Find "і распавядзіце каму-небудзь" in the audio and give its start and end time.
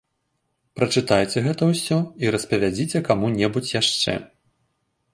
2.25-3.75